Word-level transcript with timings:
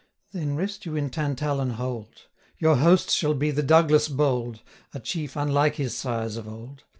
Then 0.31 0.55
rest 0.55 0.83
you 0.87 0.95
in 0.95 1.11
Tantallon 1.11 1.73
Hold; 1.73 2.23
Your 2.57 2.77
host 2.77 3.11
shall 3.11 3.35
be 3.35 3.51
the 3.51 3.61
Douglas 3.61 4.07
bold, 4.07 4.55
430 4.93 4.97
A 4.99 4.99
chief 4.99 5.35
unlike 5.35 5.75
his 5.75 5.95
sires 5.95 6.37
of 6.37 6.47
old. 6.47 6.85